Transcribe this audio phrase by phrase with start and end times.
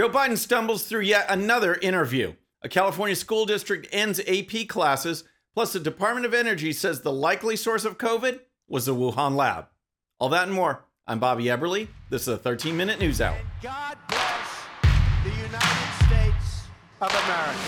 [0.00, 2.32] Joe Biden stumbles through yet another interview.
[2.62, 7.54] A California school district ends AP classes, plus, the Department of Energy says the likely
[7.54, 9.66] source of COVID was the Wuhan lab.
[10.18, 10.86] All that and more.
[11.06, 11.86] I'm Bobby Eberle.
[12.08, 13.36] This is a 13 minute news hour.
[13.60, 14.62] God bless
[15.22, 16.62] the United States
[17.02, 17.58] of America.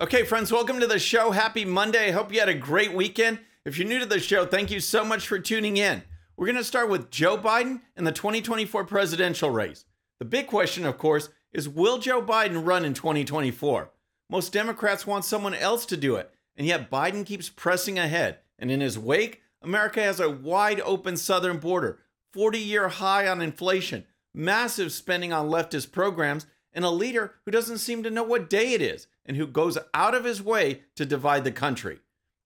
[0.00, 1.30] Okay, friends, welcome to the show.
[1.30, 2.08] Happy Monday.
[2.08, 3.38] I hope you had a great weekend.
[3.64, 6.02] If you're new to the show, thank you so much for tuning in.
[6.36, 9.86] We're going to start with Joe Biden and the 2024 presidential race.
[10.18, 13.90] The big question, of course, is will Joe Biden run in 2024?
[14.28, 18.40] Most Democrats want someone else to do it, and yet Biden keeps pressing ahead.
[18.58, 22.00] And in his wake, America has a wide open southern border,
[22.34, 26.44] 40 year high on inflation, massive spending on leftist programs,
[26.74, 29.78] and a leader who doesn't seem to know what day it is and who goes
[29.94, 32.00] out of his way to divide the country.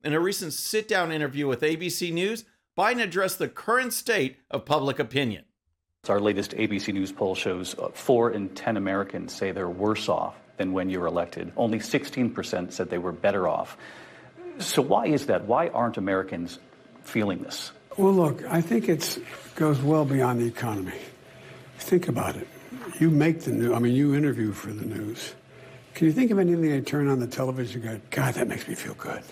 [0.05, 2.45] In a recent sit down interview with ABC News,
[2.77, 5.45] Biden addressed the current state of public opinion.
[6.09, 10.37] Our latest ABC News poll shows uh, four in 10 Americans say they're worse off
[10.57, 11.53] than when you were elected.
[11.57, 13.77] Only 16% said they were better off.
[14.59, 15.45] So, why is that?
[15.45, 16.61] Why aren't Americans
[17.03, 17.73] feeling this?
[17.97, 19.19] Well, look, I think it
[19.57, 20.99] goes well beyond the economy.
[21.79, 22.47] Think about it.
[23.01, 25.35] You make the news, I mean, you interview for the news.
[25.95, 28.67] Can you think of anything they turn on the television and go, God, that makes
[28.69, 29.23] me feel good?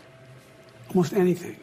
[0.88, 1.58] Almost anything.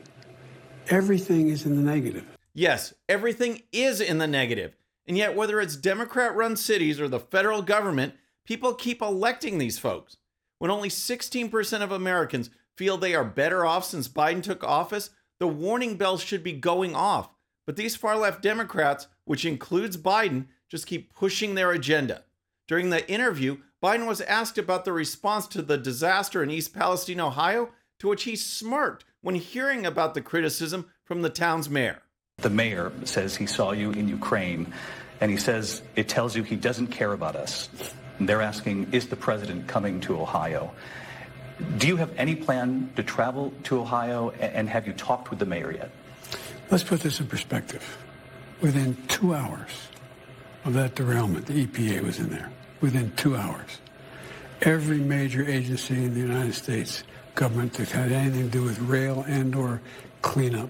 [0.89, 2.25] Everything is in the negative.
[2.53, 4.75] Yes, everything is in the negative.
[5.07, 8.13] And yet, whether it's Democrat run cities or the federal government,
[8.45, 10.17] people keep electing these folks.
[10.59, 15.47] When only 16% of Americans feel they are better off since Biden took office, the
[15.47, 17.29] warning bells should be going off.
[17.65, 22.23] But these far left Democrats, which includes Biden, just keep pushing their agenda.
[22.67, 27.19] During the interview, Biden was asked about the response to the disaster in East Palestine,
[27.19, 27.71] Ohio,
[28.03, 32.01] to which he smirked when hearing about the criticism from the town's mayor.
[32.39, 34.73] The mayor says he saw you in Ukraine,
[35.21, 37.69] and he says it tells you he doesn't care about us.
[38.19, 40.73] And they're asking, is the president coming to Ohio?
[41.77, 45.45] Do you have any plan to travel to Ohio, and have you talked with the
[45.45, 45.89] mayor yet?
[46.69, 47.97] Let's put this in perspective.
[48.59, 49.71] Within two hours
[50.65, 52.51] of that derailment, the EPA was in there.
[52.81, 53.79] Within two hours.
[54.61, 59.23] Every major agency in the United States government that had anything to do with rail
[59.27, 59.81] and or
[60.21, 60.69] cleanup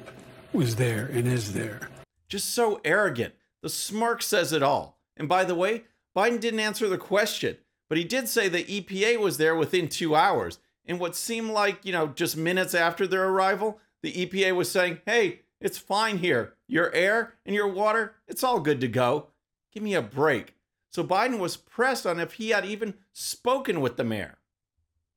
[0.51, 1.89] was there and is there.
[2.27, 3.33] Just so arrogant.
[3.61, 4.99] The smirk says it all.
[5.17, 5.83] And by the way,
[6.15, 7.57] Biden didn't answer the question,
[7.89, 10.59] but he did say the EPA was there within two hours.
[10.85, 14.99] And what seemed like, you know, just minutes after their arrival, the EPA was saying,
[15.05, 16.53] hey, it's fine here.
[16.67, 19.27] Your air and your water, it's all good to go.
[19.71, 20.55] Give me a break.
[20.91, 24.37] So Biden was pressed on if he had even spoken with the mayor.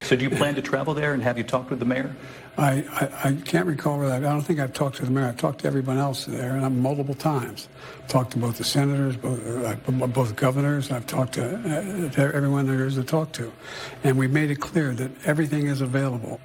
[0.07, 2.15] So do you plan to travel there and have you talked with the mayor?
[2.57, 4.25] I, I, I can't recall that.
[4.25, 5.27] I don't think I've talked to the mayor.
[5.27, 7.69] I've talked to everyone else there, and I'm multiple times.
[8.03, 10.93] I've talked to both the senators, both, uh, both governors.
[10.93, 13.53] I've talked to, uh, to everyone there is to talk to,
[14.05, 16.41] and we've made it clear that everything is available.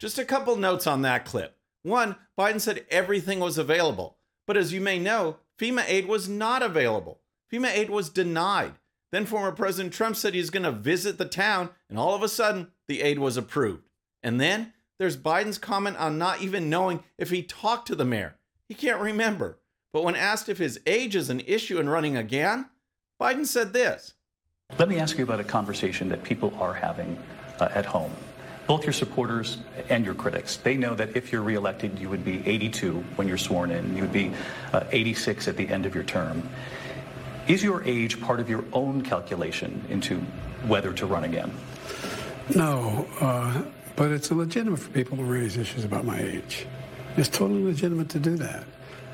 [0.00, 1.56] Just a couple notes on that clip.
[1.84, 4.16] One, Biden said everything was available,
[4.48, 7.20] but as you may know, FEMA aid was not available.
[7.52, 8.72] FEMA aid was denied.
[9.16, 12.28] Then former President Trump said he's going to visit the town, and all of a
[12.28, 13.88] sudden, the aid was approved.
[14.22, 18.36] And then there's Biden's comment on not even knowing if he talked to the mayor.
[18.68, 19.58] He can't remember.
[19.90, 22.68] But when asked if his age is an issue in running again,
[23.18, 24.12] Biden said this
[24.78, 27.18] Let me ask you about a conversation that people are having
[27.58, 28.12] uh, at home.
[28.66, 29.56] Both your supporters
[29.88, 30.58] and your critics.
[30.58, 34.02] They know that if you're reelected, you would be 82 when you're sworn in, you
[34.02, 34.30] would be
[34.74, 36.46] uh, 86 at the end of your term.
[37.48, 40.18] Is your age part of your own calculation into
[40.66, 41.52] whether to run again?
[42.54, 43.62] No, uh,
[43.94, 46.66] but it's legitimate for people to raise issues about my age.
[47.16, 48.64] It's totally legitimate to do that.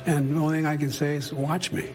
[0.06, 1.90] And the only thing I can say is watch me.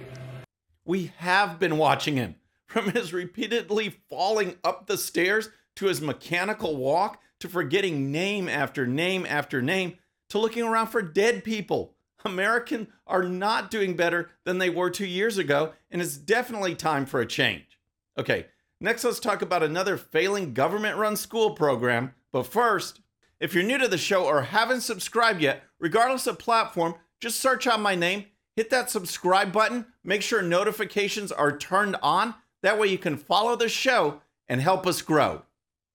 [0.86, 2.36] We have been watching him
[2.68, 8.86] from his repeatedly falling up the stairs to his mechanical walk to forgetting name after
[8.86, 9.98] name after name
[10.30, 11.96] to looking around for dead people.
[12.26, 17.06] Americans are not doing better than they were two years ago, and it's definitely time
[17.06, 17.80] for a change.
[18.18, 18.48] Okay,
[18.80, 22.14] Next, let's talk about another failing government run school program.
[22.32, 23.02] But first,
[23.40, 27.66] if you're new to the show or haven't subscribed yet, regardless of platform, just search
[27.66, 28.26] out my name,
[28.56, 32.36] hit that subscribe button, make sure notifications are turned on.
[32.62, 35.42] That way you can follow the show and help us grow.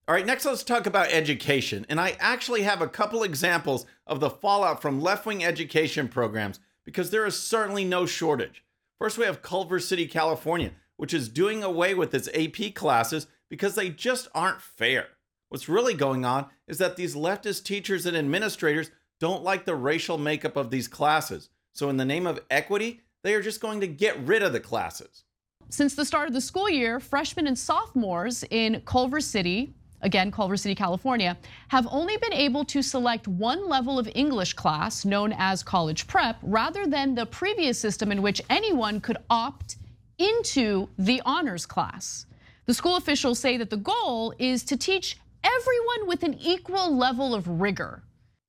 [0.08, 1.86] All right, next let's talk about education.
[1.88, 6.60] And I actually have a couple examples of the fallout from left wing education programs
[6.84, 8.64] because there is certainly no shortage.
[8.98, 10.72] First, we have Culver City, California
[11.02, 15.08] which is doing away with its AP classes because they just aren't fair.
[15.48, 20.16] What's really going on is that these leftist teachers and administrators don't like the racial
[20.16, 21.50] makeup of these classes.
[21.72, 24.60] So, in the name of equity, they are just going to get rid of the
[24.60, 25.24] classes.
[25.70, 30.56] Since the start of the school year, freshmen and sophomores in Culver City, again, Culver
[30.56, 31.36] City, California,
[31.68, 36.36] have only been able to select one level of English class known as college prep
[36.42, 39.76] rather than the previous system in which anyone could opt
[40.18, 42.26] into the honors class.
[42.66, 47.34] The school officials say that the goal is to teach everyone with an equal level
[47.34, 48.04] of rigor.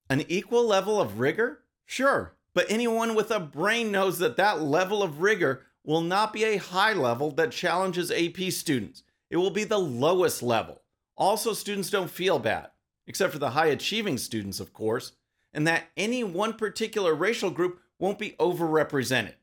[0.10, 1.64] An equal level of rigor?
[1.86, 6.44] Sure, but anyone with a brain knows that that level of rigor will not be
[6.44, 9.04] a high level that challenges AP students.
[9.30, 10.83] It will be the lowest level.
[11.16, 12.70] Also, students don't feel bad,
[13.08, 15.14] except for the high achieving students, of course,
[15.54, 19.34] and that any one particular racial group won't be overrepresented.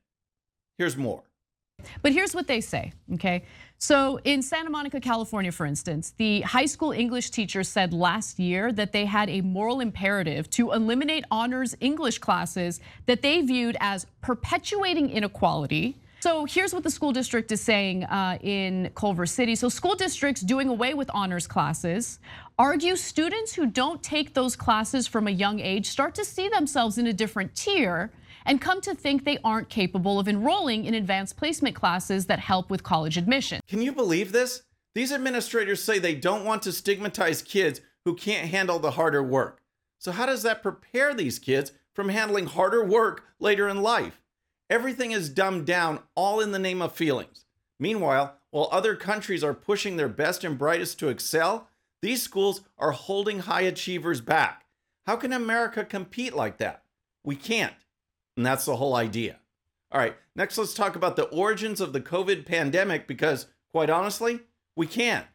[0.76, 1.22] Here's more.
[2.02, 3.44] But here's what they say, okay?
[3.78, 8.72] So in Santa Monica, California, for instance, the high school English teacher said last year
[8.72, 14.06] that they had a moral imperative to eliminate honors English classes that they viewed as
[14.20, 15.96] perpetuating inequality.
[16.20, 19.54] So here's what the school district is saying uh, in Culver City.
[19.54, 22.18] So school districts doing away with honors classes
[22.58, 26.98] argue students who don't take those classes from a young age start to see themselves
[26.98, 28.12] in a different tier
[28.44, 32.68] and come to think they aren't capable of enrolling in advanced placement classes that help
[32.68, 33.60] with college admission.
[33.66, 34.62] Can you believe this?
[34.94, 39.62] These administrators say they don't want to stigmatize kids who can't handle the harder work.
[39.98, 44.19] So, how does that prepare these kids from handling harder work later in life?
[44.70, 47.44] Everything is dumbed down, all in the name of feelings.
[47.80, 51.68] Meanwhile, while other countries are pushing their best and brightest to excel,
[52.02, 54.64] these schools are holding high achievers back.
[55.06, 56.84] How can America compete like that?
[57.24, 57.74] We can't.
[58.36, 59.40] And that's the whole idea.
[59.90, 64.38] All right, next let's talk about the origins of the COVID pandemic because, quite honestly,
[64.76, 65.26] we can't.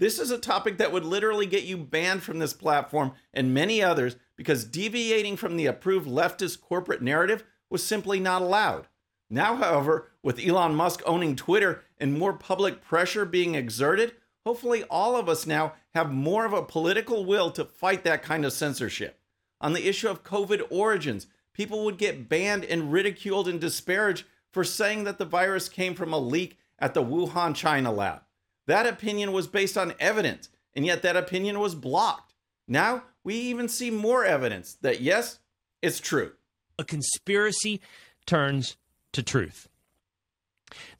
[0.00, 3.82] This is a topic that would literally get you banned from this platform and many
[3.82, 8.88] others because deviating from the approved leftist corporate narrative was simply not allowed.
[9.30, 15.16] Now, however, with Elon Musk owning Twitter and more public pressure being exerted, hopefully all
[15.16, 19.20] of us now have more of a political will to fight that kind of censorship.
[19.60, 24.64] On the issue of COVID origins, people would get banned and ridiculed and disparaged for
[24.64, 28.22] saying that the virus came from a leak at the Wuhan, China lab.
[28.66, 32.34] That opinion was based on evidence, and yet that opinion was blocked.
[32.66, 35.38] Now we even see more evidence that yes,
[35.82, 36.32] it's true.
[36.80, 37.80] A conspiracy
[38.24, 38.76] turns
[39.12, 39.68] to truth.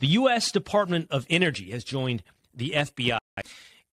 [0.01, 0.53] The U.S.
[0.53, 2.23] Department of Energy has joined
[2.55, 3.19] the FBI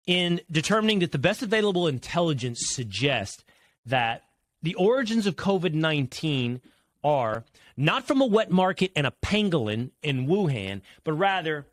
[0.06, 3.45] in determining that the best available intelligence suggests
[3.86, 4.24] that
[4.62, 6.60] the origins of COVID 19
[7.06, 7.45] are
[7.78, 11.68] not from a wet market and a pangolin in Wuhan, but rather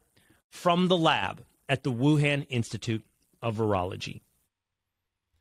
[0.49, 3.03] from the lab at the Wuhan Institute
[3.43, 4.21] of Virology.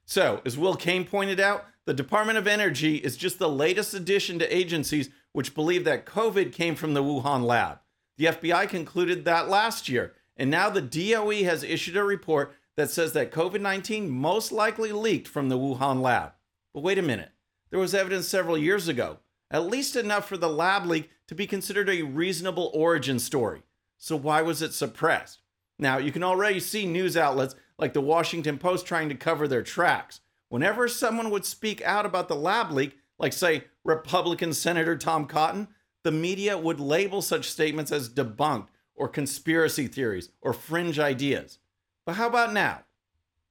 [0.06, 4.40] So, as Will Cain pointed out, the Department of Energy is just the latest addition
[4.40, 7.80] to agencies which believe that COVID came from the Wuhan lab.
[8.18, 12.90] The FBI concluded that last year, and now the DOE has issued a report that
[12.90, 16.34] says that COVID 19 most likely leaked from the Wuhan lab.
[16.74, 17.32] But wait a minute.
[17.70, 19.18] There was evidence several years ago,
[19.50, 23.64] at least enough for the lab leak to be considered a reasonable origin story.
[23.98, 25.40] So why was it suppressed?
[25.80, 29.62] Now, you can already see news outlets like the Washington Post trying to cover their
[29.62, 30.22] tracks.
[30.48, 35.68] Whenever someone would speak out about the lab leak, like, say, Republican Senator Tom Cotton,
[36.06, 41.60] the media would label such statements as debunked or conspiracy theories or fringe ideas.
[42.06, 42.84] But how about now?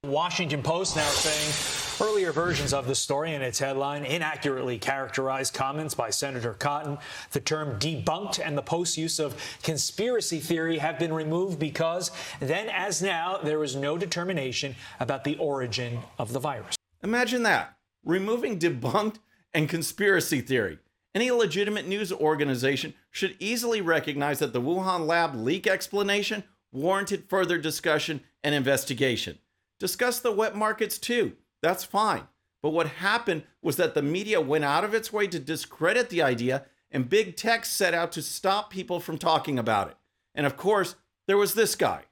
[0.03, 5.95] Washington Post now saying Earlier versions of the story and its headline inaccurately characterized comments
[5.95, 6.99] by Senator Cotton.
[7.31, 12.69] The term debunked and the Post's use of conspiracy theory have been removed because then,
[12.69, 16.75] as now, there is no determination about the origin of the virus.
[17.05, 19.21] Imagine that removing debunked
[19.55, 20.81] and conspiracy theory.
[21.15, 26.43] Any legitimate news organization should easily recognize that the Wuhan lab leak explanation
[26.73, 29.39] warranted further discussion and investigation.
[29.79, 31.37] Discuss the wet markets too.
[31.63, 32.29] That's fine.
[32.63, 36.23] But what happened was that the media went out of its way to discredit the
[36.23, 39.97] idea, and big tech set out to stop people from talking about it.
[40.35, 42.03] And of course, there was this guy.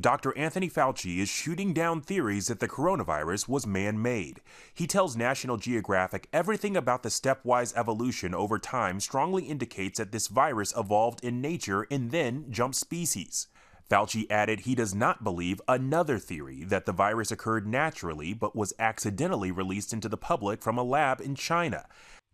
[0.00, 0.36] Dr.
[0.36, 4.40] Anthony Fauci is shooting down theories that the coronavirus was man made.
[4.74, 10.26] He tells National Geographic everything about the stepwise evolution over time strongly indicates that this
[10.26, 13.46] virus evolved in nature and then jumped species.
[13.88, 18.72] Fauci added he does not believe another theory that the virus occurred naturally but was
[18.78, 21.86] accidentally released into the public from a lab in China.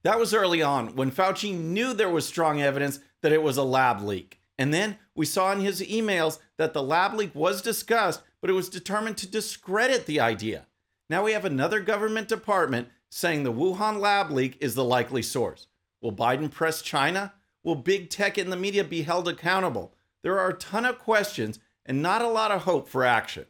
[0.02, 3.62] That was early on when Fauci knew there was strong evidence that it was a
[3.62, 4.40] lab leak.
[4.58, 8.54] And then we saw in his emails that the lab leak was discussed, but it
[8.54, 10.66] was determined to discredit the idea.
[11.08, 15.66] Now we have another government department saying the Wuhan lab leak is the likely source.
[16.00, 17.34] Will Biden press China?
[17.62, 19.94] Will big tech and the media be held accountable?
[20.22, 23.46] There are a ton of questions and not a lot of hope for action.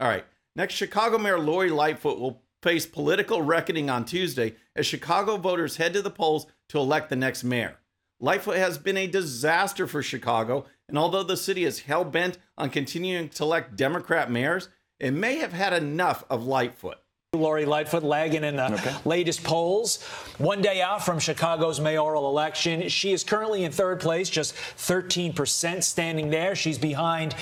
[0.00, 0.24] All right,
[0.56, 5.92] next, Chicago Mayor Lori Lightfoot will face political reckoning on Tuesday as Chicago voters head
[5.92, 7.78] to the polls to elect the next mayor.
[8.20, 12.70] Lightfoot has been a disaster for Chicago, and although the city is hell bent on
[12.70, 16.98] continuing to elect Democrat mayors, it may have had enough of Lightfoot.
[17.34, 18.94] Lori Lightfoot lagging in the okay.
[19.04, 20.02] latest polls.
[20.38, 25.84] One day out from Chicago's mayoral election, she is currently in third place, just 13%
[25.84, 26.54] standing there.
[26.54, 27.34] She's behind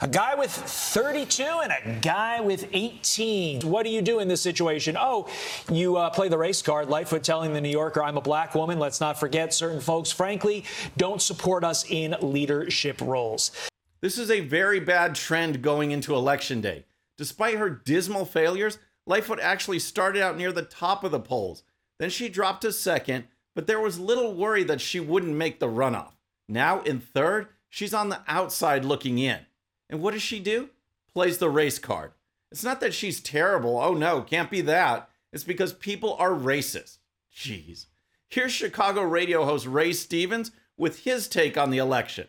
[0.00, 3.62] a guy with 32 and a guy with 18.
[3.62, 4.96] What do you do in this situation?
[4.96, 5.28] Oh,
[5.68, 6.88] you uh, play the race card.
[6.88, 8.78] Lightfoot telling the New Yorker, I'm a black woman.
[8.78, 10.64] Let's not forget certain folks, frankly,
[10.96, 13.50] don't support us in leadership roles.
[14.02, 16.84] This is a very bad trend going into election day.
[17.18, 21.62] Despite her dismal failures, Lightfoot actually started out near the top of the polls.
[21.98, 25.68] Then she dropped to second, but there was little worry that she wouldn't make the
[25.68, 26.12] runoff.
[26.48, 29.40] Now in third, she's on the outside looking in.
[29.90, 30.70] And what does she do?
[31.12, 32.12] Plays the race card.
[32.50, 33.78] It's not that she's terrible.
[33.78, 35.08] Oh no, can't be that.
[35.32, 36.98] It's because people are racist.
[37.34, 37.86] Jeez.
[38.28, 42.28] Here's Chicago radio host Ray Stevens with his take on the election.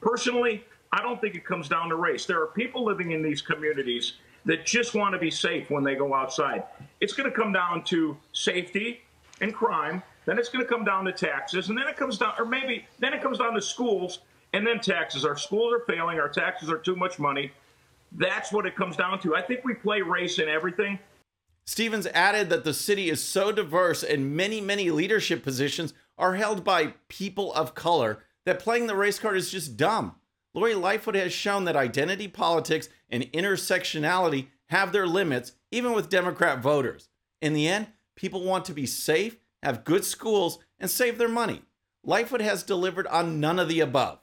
[0.00, 2.26] Personally, I don't think it comes down to race.
[2.26, 4.14] There are people living in these communities
[4.44, 6.64] that just want to be safe when they go outside.
[7.00, 9.02] It's going to come down to safety
[9.40, 10.02] and crime.
[10.24, 12.86] Then it's going to come down to taxes, and then it comes down, or maybe
[13.00, 14.20] then it comes down to schools,
[14.52, 15.24] and then taxes.
[15.24, 16.20] Our schools are failing.
[16.20, 17.50] Our taxes are too much money.
[18.12, 19.34] That's what it comes down to.
[19.34, 20.98] I think we play race in everything.
[21.66, 26.64] Stevens added that the city is so diverse and many, many leadership positions are held
[26.64, 30.16] by people of color that playing the race card is just dumb.
[30.54, 36.60] Lori Lightfoot has shown that identity politics and intersectionality have their limits, even with Democrat
[36.60, 37.08] voters.
[37.40, 41.62] In the end, people want to be safe, have good schools, and save their money.
[42.04, 44.18] Lightfoot has delivered on none of the above.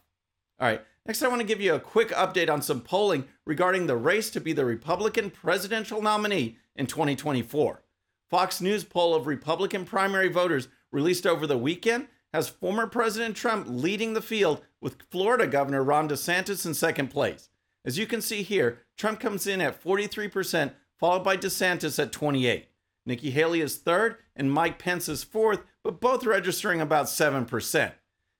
[0.59, 3.87] All right, next, I want to give you a quick update on some polling regarding
[3.87, 7.81] the race to be the Republican presidential nominee in 2024.
[8.29, 13.65] Fox News poll of Republican primary voters released over the weekend has former President Trump
[13.67, 17.49] leading the field with Florida Governor Ron DeSantis in second place.
[17.85, 22.67] As you can see here, Trump comes in at 43%, followed by DeSantis at 28.
[23.05, 27.91] Nikki Haley is third and Mike Pence is fourth, but both registering about 7%.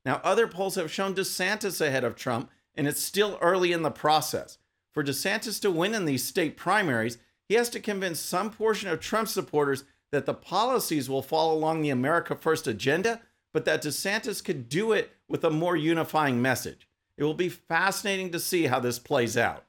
[0.06, 3.92] Now, other polls have shown DeSantis ahead of Trump, and it's still early in the
[3.92, 4.58] process.
[4.94, 7.18] For DeSantis to win in these state primaries,
[7.48, 11.82] he has to convince some portion of Trump supporters that the policies will fall along
[11.82, 13.22] the America First agenda
[13.54, 16.88] but that DeSantis could do it with a more unifying message.
[17.18, 19.66] It will be fascinating to see how this plays out.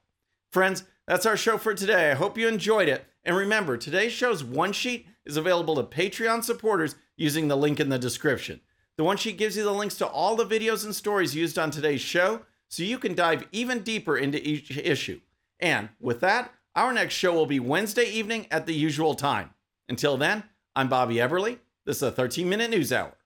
[0.52, 2.10] Friends, that's our show for today.
[2.10, 3.04] I hope you enjoyed it.
[3.25, 7.88] And remember, today's show's one sheet is available to Patreon supporters using the link in
[7.88, 8.60] the description.
[8.96, 11.70] The one sheet gives you the links to all the videos and stories used on
[11.70, 15.20] today's show so you can dive even deeper into each issue.
[15.58, 19.50] And with that, our next show will be Wednesday evening at the usual time.
[19.88, 20.44] Until then,
[20.76, 21.58] I'm Bobby Eberle.
[21.84, 23.16] This is a 13 minute news hour.